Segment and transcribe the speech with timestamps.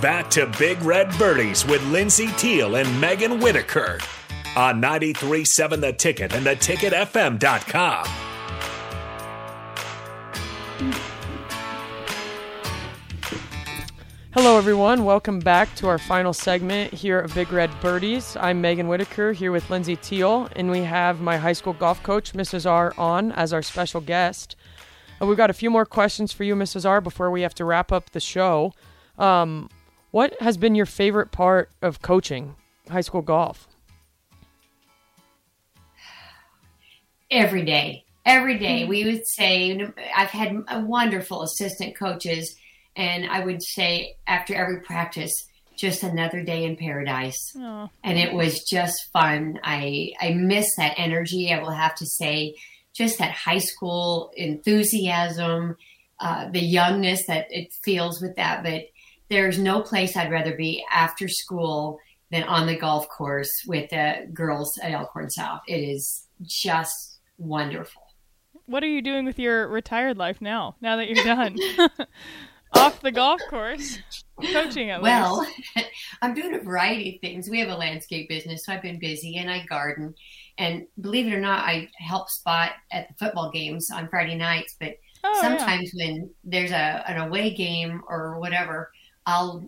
[0.00, 3.98] Back to Big Red Birdies with Lindsay Teal and Megan Whitaker
[4.56, 8.06] on 93.7 The Ticket and theticketfm.com.
[14.32, 15.04] Hello, everyone.
[15.04, 18.36] Welcome back to our final segment here at Big Red Birdies.
[18.36, 22.32] I'm Megan Whitaker here with Lindsay Teal, and we have my high school golf coach,
[22.32, 22.68] Mrs.
[22.68, 24.56] R, on as our special guest.
[25.20, 26.84] And we've got a few more questions for you, Mrs.
[26.84, 28.74] R, before we have to wrap up the show.
[29.18, 29.70] Um,
[30.14, 32.54] what has been your favorite part of coaching
[32.88, 33.66] high school golf?
[37.32, 38.04] Every day.
[38.24, 38.84] Every day.
[38.84, 39.84] We would say,
[40.16, 42.54] I've had wonderful assistant coaches
[42.94, 45.32] and I would say after every practice,
[45.76, 47.52] just another day in paradise.
[47.56, 47.90] Oh.
[48.04, 49.58] And it was just fun.
[49.64, 51.52] I I miss that energy.
[51.52, 52.54] I will have to say,
[52.94, 55.76] just that high school enthusiasm,
[56.20, 58.62] uh, the youngness that it feels with that.
[58.62, 58.84] But
[59.30, 61.98] there's no place I'd rather be after school
[62.30, 65.60] than on the golf course with the girls at Elkhorn South.
[65.68, 68.02] It is just wonderful.
[68.66, 70.76] What are you doing with your retired life now?
[70.80, 71.56] Now that you're done.
[72.76, 73.98] off the golf course
[74.52, 75.88] coaching at well least.
[76.22, 79.36] i'm doing a variety of things we have a landscape business so i've been busy
[79.36, 80.12] and i garden
[80.58, 84.74] and believe it or not i help spot at the football games on friday nights
[84.80, 86.06] but oh, sometimes yeah.
[86.06, 88.90] when there's a an away game or whatever
[89.26, 89.64] i'll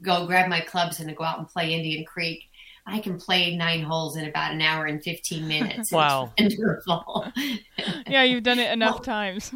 [0.00, 2.44] go grab my clubs and go out and play indian creek
[2.84, 5.92] I can play nine holes in about an hour and 15 minutes.
[5.92, 6.32] wow.
[6.38, 7.32] Wonderful.
[8.06, 9.52] yeah, you've done it enough well, times.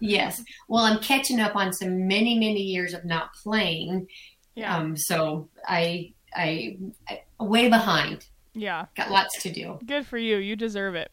[0.00, 0.42] yes.
[0.68, 4.08] Well, I'm catching up on some many, many years of not playing.
[4.54, 4.76] Yeah.
[4.76, 6.78] Um, so I, I,
[7.08, 8.26] I, way behind.
[8.54, 8.86] Yeah.
[8.96, 9.78] Got lots to do.
[9.86, 10.38] Good for you.
[10.38, 11.12] You deserve it.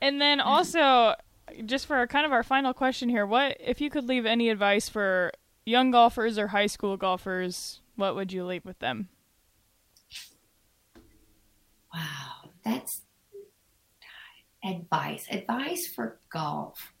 [0.00, 1.14] and then also,
[1.66, 4.88] just for kind of our final question here, what, if you could leave any advice
[4.88, 5.32] for
[5.64, 9.08] young golfers or high school golfers, what would you leave with them?
[11.94, 13.02] Wow, that's
[14.64, 15.26] advice.
[15.30, 16.92] Advice for golf.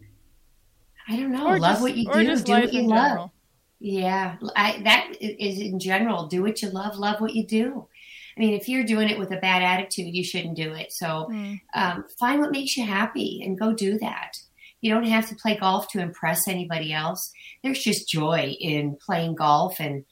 [1.08, 1.46] I don't know.
[1.46, 2.36] Or love just, what you do.
[2.36, 3.08] Do what you love.
[3.08, 3.32] General.
[3.80, 6.26] Yeah, I, that is in general.
[6.26, 6.96] Do what you love.
[6.96, 7.88] Love what you do.
[8.36, 10.92] I mean, if you're doing it with a bad attitude, you shouldn't do it.
[10.92, 11.60] So mm.
[11.74, 14.38] um, find what makes you happy and go do that.
[14.82, 17.32] You don't have to play golf to impress anybody else.
[17.62, 20.04] There's just joy in playing golf and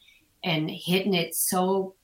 [0.43, 1.95] and hitting it so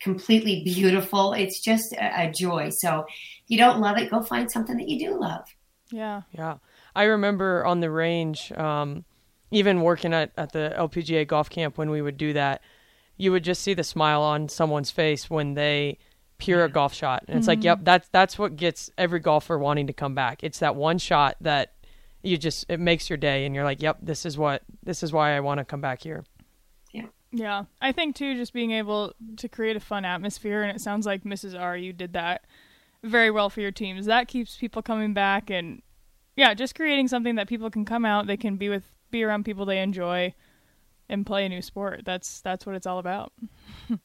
[0.00, 1.32] completely beautiful.
[1.32, 2.68] It's just a, a joy.
[2.70, 5.44] So if you don't love it, go find something that you do love.
[5.90, 6.22] Yeah.
[6.32, 6.58] Yeah.
[6.94, 9.04] I remember on the range, um,
[9.50, 12.60] even working at, at the LPGA golf camp when we would do that,
[13.16, 15.98] you would just see the smile on someone's face when they
[16.44, 17.24] peer a golf shot.
[17.28, 17.50] And it's mm-hmm.
[17.50, 20.42] like, yep, that's that's what gets every golfer wanting to come back.
[20.42, 21.72] It's that one shot that
[22.22, 25.12] you just it makes your day and you're like, yep, this is what this is
[25.12, 26.24] why I want to come back here.
[26.92, 27.06] Yeah.
[27.32, 31.04] Yeah, I think too, just being able to create a fun atmosphere, and it sounds
[31.04, 31.58] like Mrs.
[31.58, 32.44] R, you did that
[33.02, 34.06] very well for your teams.
[34.06, 35.82] That keeps people coming back, and
[36.36, 39.44] yeah, just creating something that people can come out, they can be with, be around
[39.44, 40.32] people they enjoy,
[41.08, 42.02] and play a new sport.
[42.04, 43.32] That's that's what it's all about.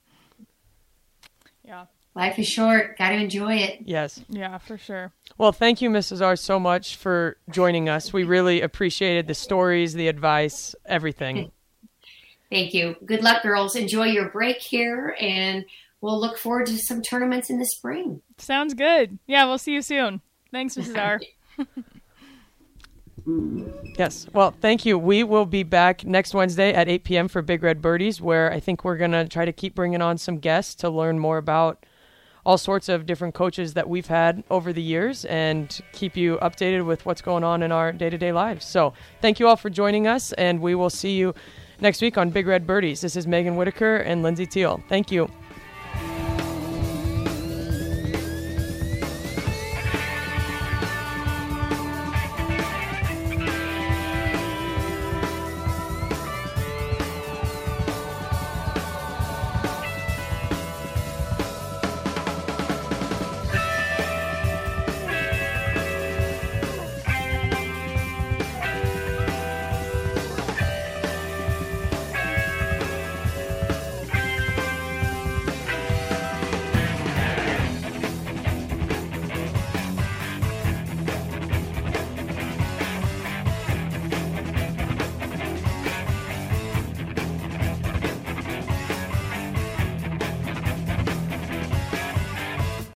[1.64, 1.86] yeah.
[2.16, 2.98] Life is short.
[2.98, 3.80] Got to enjoy it.
[3.86, 4.22] Yes.
[4.30, 5.14] Yeah, for sure.
[5.38, 6.26] Well, thank you, Mrs.
[6.26, 8.12] R, so much for joining us.
[8.12, 11.52] We really appreciated the stories, the advice, everything.
[12.50, 12.96] Thank you.
[13.06, 13.76] Good luck, girls.
[13.76, 15.66] Enjoy your break here, and
[16.02, 18.22] we'll look forward to some tournaments in the spring.
[18.40, 19.20] Sounds good.
[19.28, 20.22] Yeah, we'll see you soon.
[20.52, 20.98] Thanks, Mrs.
[20.98, 21.22] R.
[23.98, 24.28] yes.
[24.34, 24.98] Well, thank you.
[24.98, 27.28] We will be back next Wednesday at 8 p.m.
[27.28, 30.18] for Big Red Birdies, where I think we're going to try to keep bringing on
[30.18, 31.86] some guests to learn more about
[32.50, 36.84] all sorts of different coaches that we've had over the years and keep you updated
[36.84, 38.66] with what's going on in our day to day lives.
[38.66, 41.36] So, thank you all for joining us, and we will see you
[41.80, 43.02] next week on Big Red Birdies.
[43.02, 44.82] This is Megan Whitaker and Lindsay Teal.
[44.90, 45.30] Thank you.